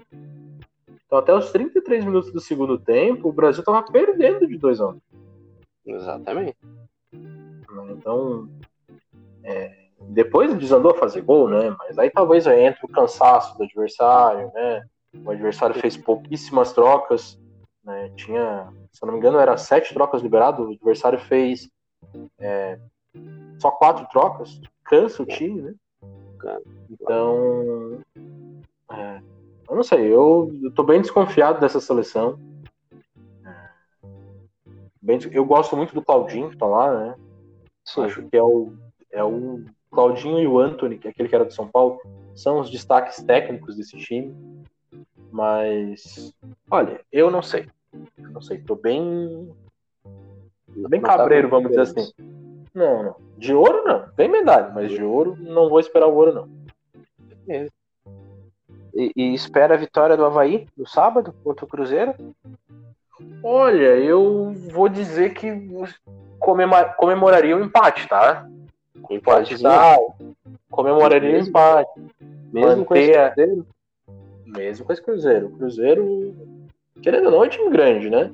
[1.06, 4.88] Então, até os 33 minutos do segundo tempo, o Brasil tava perdendo de 2 a
[4.88, 5.00] 1
[5.86, 6.56] Exatamente.
[7.90, 8.48] Então,
[9.42, 11.74] é, depois desandou a fazer gol, né?
[11.78, 14.82] Mas aí talvez aí entre o cansaço do adversário, né?
[15.24, 17.38] O adversário fez pouquíssimas trocas,
[17.84, 18.10] né?
[18.16, 21.68] Tinha, se eu não me engano, era sete trocas liberadas, o adversário fez
[22.38, 22.78] é,
[23.58, 25.74] só quatro trocas, cansa o time, né?
[26.90, 28.00] Então,
[28.90, 29.20] é,
[29.68, 32.38] eu não sei, eu, eu tô bem desconfiado dessa seleção.
[33.44, 34.06] É,
[35.00, 37.14] bem eu gosto muito do Claudinho que tá lá, né?
[37.84, 38.04] Sim.
[38.04, 38.72] Acho que é o,
[39.10, 42.00] é o Claudinho e o Anthony, que é aquele que era do São Paulo,
[42.34, 44.34] são os destaques técnicos desse time.
[45.30, 46.32] Mas,
[46.70, 47.68] olha, eu não sei.
[48.18, 49.52] Eu não sei, tô bem,
[50.82, 52.12] tô bem cabreiro, vamos dizer assim.
[52.74, 53.16] Não, não.
[53.38, 56.48] De ouro não, tem medalha, mas de ouro não vou esperar o ouro não.
[58.94, 62.14] E, e espera a vitória do Havaí no sábado contra o Cruzeiro.
[63.42, 65.50] Olha, eu vou dizer que
[66.96, 68.48] comemoraria o empate, tá?
[69.02, 69.68] Pode Empatezinho.
[69.68, 69.98] dar.
[70.70, 72.00] Comemoraria o empate.
[72.52, 73.66] Mesmo com esse Cruzeiro.
[74.46, 75.46] Mesmo com esse Cruzeiro.
[75.46, 76.34] O Cruzeiro,
[77.02, 78.30] querendo ou não, é um time grande, né?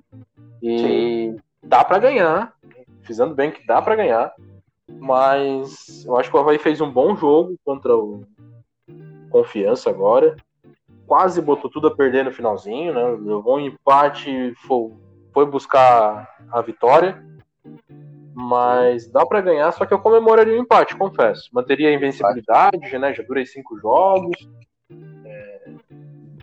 [0.62, 2.54] E dá pra ganhar.
[3.10, 4.32] Fizendo bem que dá pra ganhar.
[4.88, 8.24] Mas eu acho que o Havaí fez um bom jogo contra o
[9.32, 10.36] Confiança agora.
[11.08, 13.02] Quase botou tudo a perder no finalzinho, né?
[13.20, 17.20] Levou um empate, foi, buscar a vitória.
[18.32, 21.50] Mas dá pra ganhar, só que eu comemoraria o empate, confesso.
[21.52, 23.12] Manteria a invencibilidade, né?
[23.12, 24.36] Já durei cinco jogos.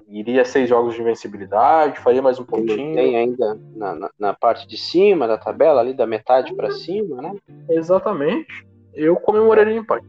[0.09, 2.95] Iria seis jogos de invencibilidade, faria mais um pouquinho.
[2.95, 7.21] Tem ainda na, na, na parte de cima da tabela, ali da metade para cima,
[7.21, 7.35] né?
[7.69, 8.65] Exatamente.
[8.93, 10.07] Eu comemoraria o empate.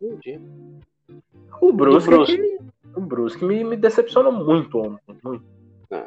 [0.00, 0.38] Entendi.
[1.60, 2.58] O Brusque, o Brusque?
[2.96, 5.16] o Brusque me, me decepcionou muito ontem.
[5.24, 5.44] Muito.
[5.90, 6.04] É.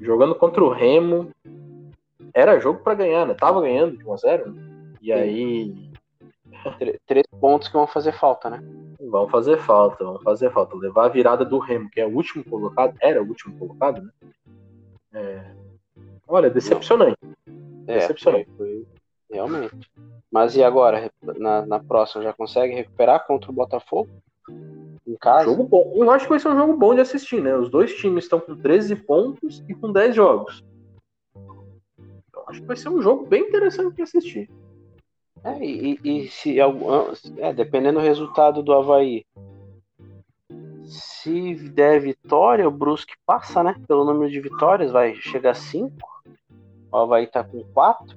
[0.00, 1.30] Jogando contra o Remo.
[2.34, 3.34] Era jogo pra ganhar, né?
[3.34, 4.46] Tava ganhando de 1x0.
[4.46, 4.94] né?
[5.00, 5.90] E aí.
[6.78, 8.60] Tr- três pontos que vão fazer falta, né?
[9.12, 10.74] Vão fazer falta, vão fazer falta.
[10.74, 12.96] Levar a virada do Remo, que é o último colocado.
[12.98, 14.10] Era o último colocado, né?
[15.12, 15.52] É,
[16.26, 17.18] Olha, decepcionante.
[17.86, 18.48] É, Decepcionante.
[18.56, 18.86] foi,
[19.30, 19.90] realmente.
[20.30, 21.10] Mas e agora?
[21.20, 24.08] Na, na próxima, já consegue recuperar contra o Botafogo?
[25.06, 25.44] Em casa?
[25.44, 25.92] Jogo bom.
[25.94, 27.54] Eu acho que vai ser um jogo bom de assistir, né?
[27.54, 30.64] Os dois times estão com 13 pontos e com 10 jogos.
[31.36, 34.50] Então, acho que vai ser um jogo bem interessante de assistir.
[35.44, 39.24] É, e, e se é, dependendo do resultado do Havaí,
[40.84, 43.74] se der vitória, o Brusque passa, né?
[43.88, 45.92] Pelo número de vitórias, vai chegar a 5.
[46.90, 48.16] O Havaí tá com 4.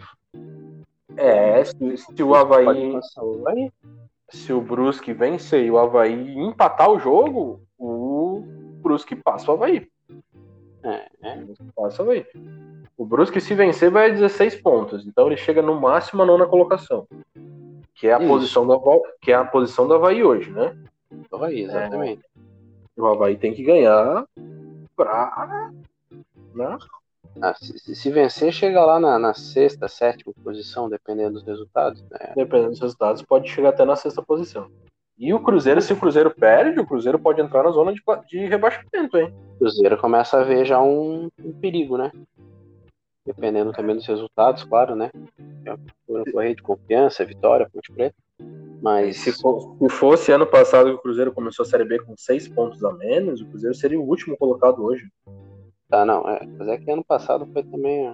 [1.17, 3.71] É, se, se o Havaí, o Havaí.
[4.30, 8.43] se o Brusque vencer e o Havaí empatar o jogo, o
[8.82, 9.88] Brusque passa o Havaí.
[10.84, 11.45] É, é.
[11.75, 12.25] Passa o Havaí.
[12.98, 15.06] O Brusque, se vencer, vai a 16 pontos.
[15.06, 17.08] Então ele chega no máximo a nona colocação.
[17.94, 20.76] que é a posição do Havaí, que é a posição do Havaí hoje, né?
[21.30, 22.24] Do Havaí, exatamente.
[22.98, 24.26] É, o Havaí tem que ganhar
[24.96, 25.72] pra.
[26.54, 26.78] Né?
[27.42, 32.02] Ah, se, se, vencer, chega lá na, na, sexta, sétima posição, dependendo dos resultados.
[32.04, 32.34] Né?
[32.34, 34.70] Dependendo dos resultados, pode chegar até na sexta posição.
[35.18, 38.46] E o Cruzeiro, se o Cruzeiro perde, o Cruzeiro pode entrar na zona de, de
[38.48, 39.34] rebaixamento, hein?
[39.56, 42.12] O Cruzeiro começa a ver já um, um perigo, né?
[43.26, 45.10] Dependendo também dos resultados, claro, né?
[46.06, 48.16] Por correr de confiança, vitória, Ponte Preta.
[48.82, 49.18] Mas.
[49.18, 52.48] Se, for, se fosse ano passado que o Cruzeiro começou a Série B com seis
[52.48, 55.10] pontos a menos, o Cruzeiro seria o último colocado hoje.
[55.90, 56.46] Tá, não, é.
[56.46, 58.14] Mas é que ano passado foi também.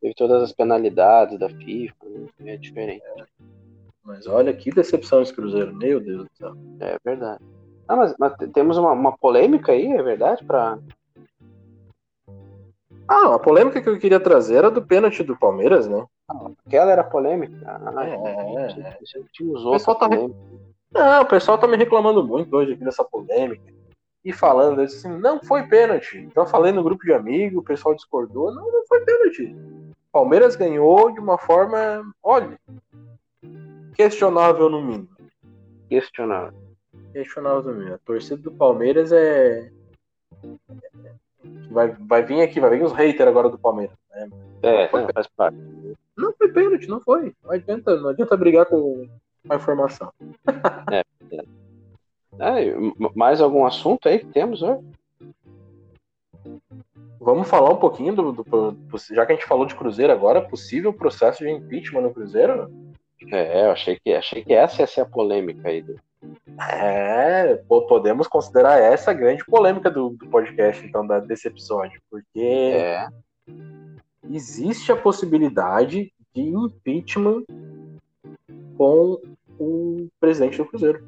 [0.00, 1.94] Teve todas as penalidades da FIFA,
[2.40, 2.54] né?
[2.54, 3.02] é diferente.
[3.18, 3.24] É.
[4.02, 6.54] Mas olha que decepção esse Cruzeiro, meu Deus do céu.
[6.80, 7.42] É verdade.
[7.88, 10.44] Ah, mas, mas temos uma, uma, polêmica aí, é verdade?
[10.44, 10.78] Pra...
[13.06, 16.04] Ah, a polêmica que eu queria trazer era do pênalti do Palmeiras, né?
[16.28, 17.54] Ah, aquela era polêmica.
[17.66, 18.98] Ah, é, é, é.
[19.50, 20.08] o pessoal tá...
[20.08, 23.74] Não, o pessoal tá me reclamando muito hoje aqui dessa polêmica
[24.24, 26.18] e falando assim, não foi pênalti.
[26.18, 29.54] Então eu falei no grupo de amigos, o pessoal discordou, não, não foi pênalti.
[30.10, 32.58] Palmeiras ganhou de uma forma, olha,
[33.94, 35.08] questionável no mínimo.
[35.88, 36.54] Questionável.
[37.12, 37.94] Questionável no mínimo.
[37.96, 39.70] A torcida do Palmeiras é
[41.70, 43.96] vai, vai vir aqui, vai vir os haters agora do Palmeiras.
[44.10, 44.30] Né?
[44.62, 45.58] É, não, faz parte.
[46.16, 47.34] Não foi pênalti, não foi.
[47.42, 49.08] Não adianta, não adianta brigar com
[49.48, 50.12] a informação.
[50.92, 51.02] é,
[51.32, 51.44] é.
[52.38, 52.74] É,
[53.14, 54.84] mais algum assunto aí que temos hoje?
[57.20, 60.42] Vamos falar um pouquinho do, do, do, Já que a gente falou de Cruzeiro agora,
[60.42, 62.70] possível processo de impeachment no Cruzeiro?
[63.32, 65.80] É, eu achei que, achei que essa ia ser a polêmica aí.
[65.80, 65.98] Do...
[66.70, 67.56] É,
[67.88, 72.00] podemos considerar essa a grande polêmica do, do podcast, então, da, desse episódio.
[72.10, 73.08] Porque é.
[74.30, 77.44] existe a possibilidade de impeachment
[78.76, 79.20] com
[79.58, 81.04] o presidente do Cruzeiro.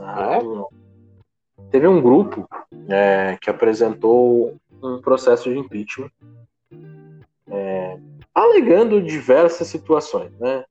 [0.00, 0.38] Ah,
[1.70, 2.48] teve um grupo
[2.88, 6.10] é, que apresentou um processo de impeachment
[7.48, 7.98] é,
[8.34, 10.64] alegando diversas situações, né?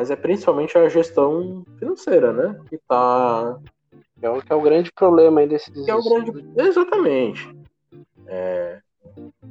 [0.00, 2.58] Mas é principalmente a gestão financeira, né?
[2.70, 3.58] Que tá
[4.22, 7.54] é o, que é o grande problema aí desses que é o grande exatamente
[8.26, 8.80] é,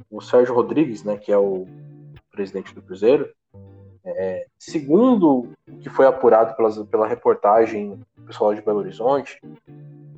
[0.10, 1.18] o Sérgio Rodrigues, né?
[1.18, 1.68] Que é o
[2.32, 3.30] presidente do Cruzeiro,
[4.04, 9.40] é, segundo o que foi apurado pelas, pela reportagem pessoal de Belo Horizonte,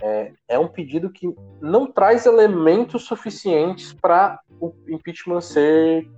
[0.01, 6.09] é, é um pedido que não traz elementos suficientes para o impeachment ser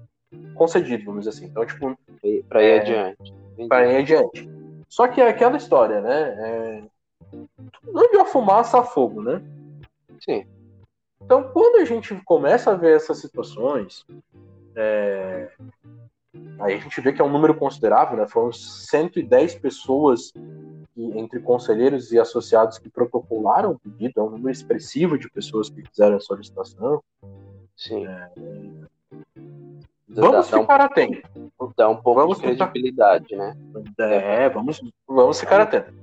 [0.53, 1.45] concedido, vamos dizer assim.
[1.49, 1.97] Então, tipo.
[2.47, 3.42] Para ir é, adiante.
[3.67, 4.49] Para ir adiante.
[4.87, 6.21] Só que é aquela história, né?
[6.37, 6.83] É,
[7.83, 9.41] não de fumaça a fogo, né?
[10.19, 10.45] Sim.
[11.21, 14.05] Então, quando a gente começa a ver essas situações,
[14.75, 15.49] é,
[16.59, 18.27] Aí a gente vê que é um número considerável, né?
[18.27, 20.31] Foram 110 pessoas
[20.93, 25.69] que, entre conselheiros e associados que protocolaram o pedido, é um número expressivo de pessoas
[25.69, 27.03] que fizeram a solicitação.
[27.75, 28.07] Sim.
[28.07, 28.31] É...
[30.09, 31.42] Vamos ficar um, atentos.
[31.75, 33.37] Dá um pouco vamos de credibilidade, ficar...
[33.37, 33.55] né?
[33.99, 35.93] É, vamos, vamos ficar atentos.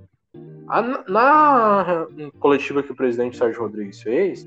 [1.09, 2.07] Na
[2.39, 4.47] coletiva que o presidente Sérgio Rodrigues fez,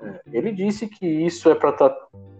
[0.00, 1.72] é, ele disse que isso é para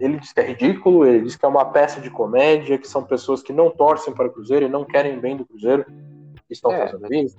[0.00, 3.04] ele disse que é ridículo, ele disse que é uma peça de comédia, que são
[3.04, 6.72] pessoas que não torcem para o Cruzeiro e não querem bem do Cruzeiro, que estão
[6.72, 7.38] é, fazendo isso.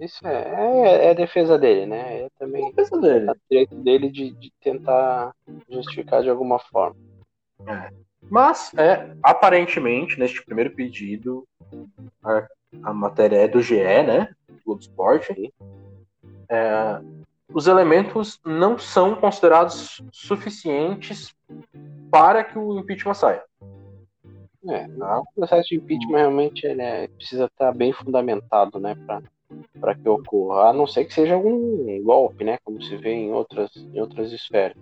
[0.00, 2.22] Isso é, é, é, a defesa dele, né?
[2.22, 3.30] É também é a defesa dele.
[3.30, 5.32] o direito dele de, de, tentar
[5.70, 6.96] justificar de alguma forma.
[7.66, 7.90] É.
[8.30, 11.46] Mas, é, aparentemente, neste primeiro pedido,
[12.22, 12.46] a,
[12.82, 14.34] a matéria é do GE, né?
[14.48, 15.52] Do Globo Esporte.
[16.48, 17.00] É,
[17.52, 21.34] os elementos não são considerados suficientes
[22.10, 23.44] para que o impeachment saia.
[24.68, 28.96] É, o processo de impeachment realmente ele é, precisa estar bem fundamentado, né,
[29.80, 33.32] para que ocorra, a não ser que seja algum golpe, né, como se vê em
[33.32, 34.76] outras, em outras esferas.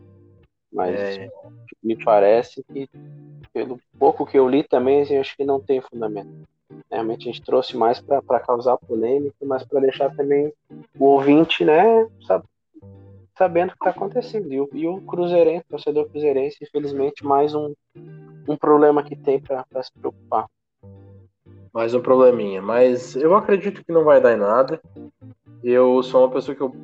[0.75, 1.31] Mas é...
[1.83, 2.91] me parece que,
[3.53, 6.29] pelo pouco que eu li também, eu acho que não tem fundamento.
[6.91, 10.53] Realmente a gente trouxe mais para causar polêmica, mas para deixar também
[10.99, 12.45] o ouvinte, né, sabe,
[13.37, 14.53] sabendo o que está acontecendo.
[14.53, 17.73] E o, e o Cruzeirense, o torcedor Cruzeirense, infelizmente, mais um,
[18.49, 20.47] um problema que tem para se preocupar.
[21.73, 22.63] Mais um probleminha.
[22.63, 24.81] Mas eu acredito que não vai dar em nada.
[25.63, 26.75] Eu sou uma pessoa que eu.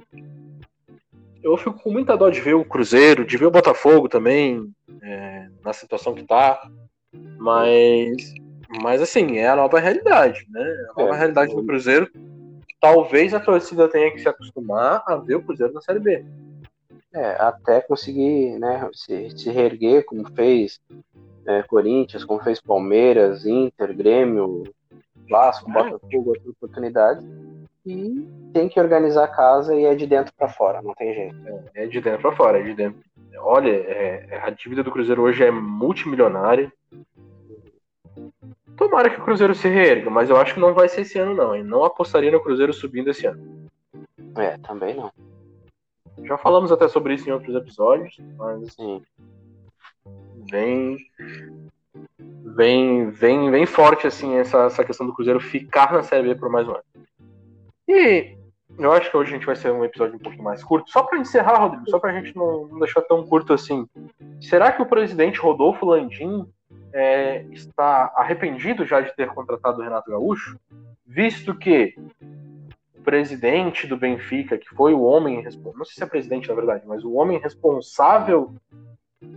[1.42, 4.70] Eu fico com muita dó de ver o Cruzeiro, de ver o Botafogo também,
[5.02, 6.60] é, na situação que tá.
[7.38, 8.34] Mas.
[8.82, 10.62] Mas assim, é a nova realidade, né?
[10.94, 12.08] A nova é, realidade do Cruzeiro
[12.80, 16.24] talvez a torcida tenha que se acostumar a ver o Cruzeiro na Série B.
[17.12, 20.80] É, até conseguir né, se, se reerguer, como fez
[21.46, 24.62] é, Corinthians, como fez Palmeiras, Inter, Grêmio,
[25.28, 27.24] Vasco, Botafogo, outras oportunidades.
[27.84, 31.36] E tem que organizar a casa e é de dentro para fora, não tem jeito.
[31.74, 33.00] É, é de dentro para fora, é de dentro.
[33.38, 36.70] Olha, é, a dívida do Cruzeiro hoje é multimilionária.
[38.76, 41.34] Tomara que o Cruzeiro se reerga, mas eu acho que não vai ser esse ano,
[41.34, 41.56] não.
[41.56, 43.68] Eu não apostaria no Cruzeiro subindo esse ano.
[44.36, 45.10] É, também não.
[46.24, 49.02] Já falamos até sobre isso em outros episódios, mas Sim.
[50.50, 50.98] vem
[52.54, 56.50] vem vem vem forte assim essa, essa questão do Cruzeiro ficar na Série B por
[56.50, 56.84] mais um ano.
[57.90, 58.36] E
[58.78, 60.88] eu acho que hoje a gente vai ser um episódio um pouquinho mais curto.
[60.90, 63.84] Só para encerrar, Rodrigo, só para a gente não, não, deixar tão curto assim.
[64.40, 66.46] Será que o presidente Rodolfo Landim
[66.92, 70.56] é, está arrependido já de ter contratado o Renato Gaúcho?
[71.04, 71.96] Visto que
[72.96, 76.84] o presidente do Benfica, que foi o homem, não sei se é presidente na verdade,
[76.86, 78.54] mas o homem responsável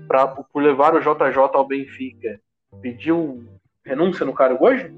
[0.07, 2.39] pra, por levar o JJ ao Benfica,
[2.79, 3.43] pediu
[3.83, 4.93] renúncia no cargo hoje?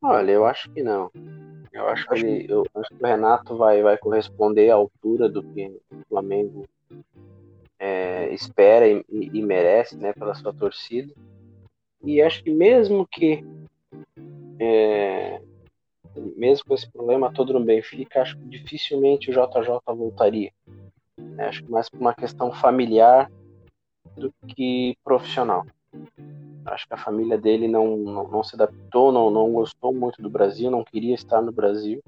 [0.00, 1.10] Olha, eu acho que não.
[1.82, 5.42] Eu acho que, ele, eu acho que o Renato vai, vai corresponder à altura do
[5.42, 6.68] que o Flamengo
[7.78, 11.12] é, espera e, e, merece né, pela sua torcida.
[12.04, 13.44] E acho que mesmo que
[14.60, 15.40] é,
[16.36, 20.52] mesmo com esse problema todo no Benfica, acho que dificilmente o JJ voltaria.
[21.38, 23.30] É, acho que mais por uma questão familiar
[24.16, 25.66] do que profissional.
[26.64, 30.30] Acho que a família dele não, não, não, se adaptou, não, não gostou muito do
[30.30, 32.00] Brasil, não queria estar no Brasil.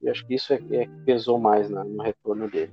[0.00, 2.72] E acho que isso é, é que pesou mais na, no retorno dele.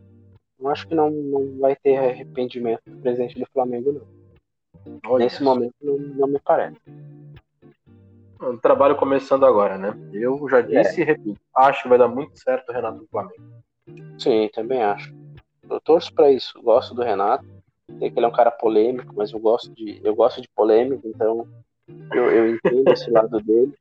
[0.60, 5.00] Eu acho que não, não vai ter arrependimento do presidente do Flamengo, não.
[5.06, 5.44] Olha Nesse isso.
[5.44, 6.80] momento, não, não me parece.
[8.42, 9.94] O trabalho começando agora, né?
[10.14, 11.04] Eu já disse é.
[11.04, 13.44] e repito, acho que vai dar muito certo o Renato do Flamengo.
[14.18, 15.14] Sim, também acho.
[15.70, 16.60] Eu torço para isso.
[16.62, 17.46] Gosto do Renato
[17.98, 21.48] que ele é um cara polêmico, mas eu gosto de, eu gosto de polêmica, então
[22.14, 23.74] eu, eu entendo esse lado dele.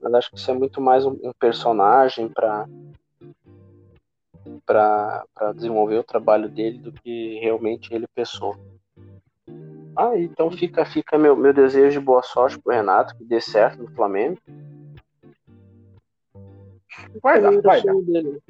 [0.00, 2.66] Mas acho que isso é muito mais um, um personagem para
[4.64, 8.56] para desenvolver o trabalho dele do que realmente ele pessoa.
[9.96, 13.82] Ah, então fica, fica meu, meu desejo de boa sorte pro Renato, que dê certo
[13.82, 14.38] no Flamengo.
[17.22, 17.94] Vai dar, vai dar.
[18.02, 18.40] Dele.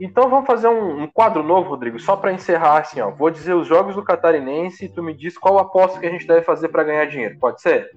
[0.00, 3.10] Então vamos fazer um, um quadro novo, Rodrigo, só para encerrar assim, ó.
[3.10, 6.26] Vou dizer os jogos do Catarinense e tu me diz qual aposta que a gente
[6.26, 7.38] deve fazer para ganhar dinheiro.
[7.38, 7.94] Pode ser?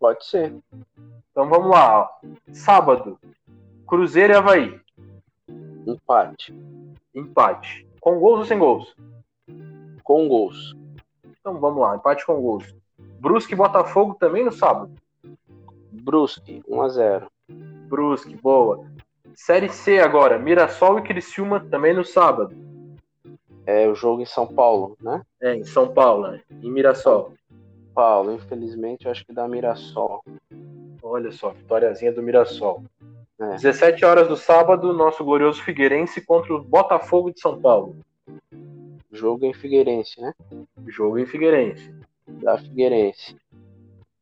[0.00, 0.52] Pode ser.
[1.30, 2.08] Então vamos lá, ó.
[2.52, 3.16] Sábado,
[3.86, 4.80] Cruzeiro e Havaí.
[5.86, 6.52] Empate.
[7.14, 7.86] Empate.
[8.00, 8.96] Com gols ou sem gols?
[10.02, 10.74] Com gols.
[11.24, 12.74] Então vamos lá, empate com gols.
[13.20, 14.92] Brusque e Botafogo também no sábado?
[15.92, 17.28] Brusque, 1x0.
[17.88, 18.84] Brusque, boa.
[19.34, 22.54] Série C agora, Mirassol e Criciúma também no sábado.
[23.66, 25.22] É o jogo em São Paulo, né?
[25.40, 26.40] É, em São Paulo, né?
[26.62, 27.32] em Mirassol.
[27.94, 30.22] Paulo, infelizmente, eu acho que dá Mirassol.
[31.02, 32.84] Olha só, vitóriazinha do Mirassol.
[33.38, 33.56] É.
[33.56, 37.96] 17 horas do sábado, nosso glorioso Figueirense contra o Botafogo de São Paulo.
[39.12, 40.32] Jogo em Figueirense, né?
[40.86, 41.92] Jogo em Figueirense.
[42.26, 43.36] Da Figueirense.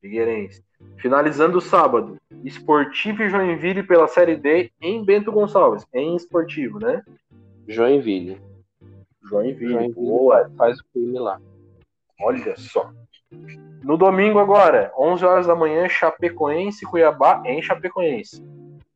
[0.01, 0.62] Figueirense.
[0.96, 7.02] Finalizando o sábado, Esportivo e Joinville pela Série D em Bento Gonçalves, em esportivo, né?
[7.68, 8.40] Joinville.
[9.22, 10.50] Joinville, Joinville boa.
[10.57, 11.40] Faz o crime lá.
[12.20, 12.92] Olha só.
[13.83, 18.42] No domingo agora, 11 horas da manhã, Chapecoense Cuiabá em Chapecoense.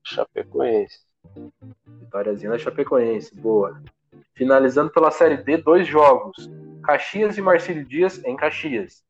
[0.04, 1.00] Chapecoense.
[2.00, 3.80] Vitóriazinha da Chapecoense, boa.
[4.34, 6.50] Finalizando pela Série D, dois jogos.
[6.82, 9.04] Caxias e Marcílio Dias em Caxias.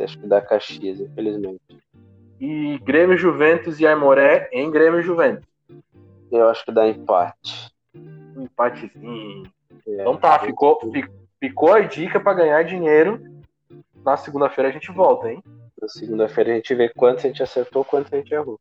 [0.00, 1.71] Acho que dá Caxias, infelizmente.
[2.42, 5.46] E Grêmio Juventus e Aimoré em Grêmio Juventus.
[6.28, 7.72] Eu acho que dá empate.
[7.94, 9.44] Um empatezinho.
[9.86, 10.80] É, então tá, ficou,
[11.38, 13.22] ficou a dica para ganhar dinheiro.
[14.04, 15.40] Na segunda-feira a gente volta, hein?
[15.80, 18.58] Na segunda-feira a gente vê quanto a gente acertou, quanto a gente errou.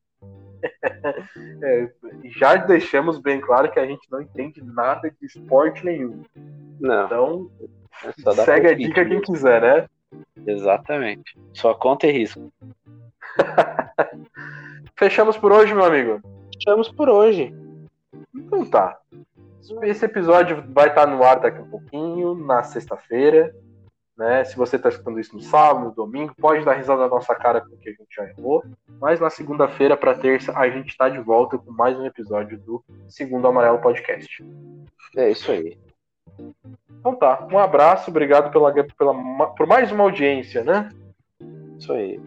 [1.64, 1.90] é,
[2.38, 6.24] já deixamos bem claro que a gente não entende nada de esporte nenhum.
[6.80, 7.06] Não.
[7.08, 7.52] Então,
[8.04, 9.88] é segue a dica quem quiser, né?
[10.46, 11.36] Exatamente.
[11.52, 12.52] Só conta e risco.
[15.02, 16.22] Fechamos por hoje, meu amigo?
[16.54, 17.52] Fechamos por hoje.
[18.36, 19.00] Então tá.
[19.82, 23.52] Esse episódio vai estar no ar daqui a um pouquinho, na sexta-feira.
[24.16, 24.44] Né?
[24.44, 27.62] Se você está escutando isso no sábado, no domingo, pode dar risada na nossa cara
[27.62, 28.64] porque a gente já errou.
[29.00, 32.84] Mas na segunda-feira para terça a gente está de volta com mais um episódio do
[33.08, 34.46] Segundo Amarelo Podcast.
[35.18, 35.80] É isso aí.
[37.00, 40.90] Então tá, um abraço, obrigado pela, pela, por mais uma audiência, né?
[41.80, 42.22] Isso aí.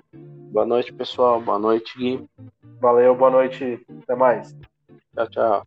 [0.55, 1.41] Boa noite, pessoal.
[1.41, 2.29] Boa noite, Gui.
[2.81, 3.85] Valeu, boa noite.
[4.05, 4.57] Até mais.
[5.13, 5.67] Tchau, tchau.